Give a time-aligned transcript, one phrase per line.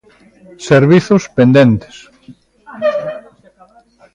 [0.67, 1.95] Servizos pendentes.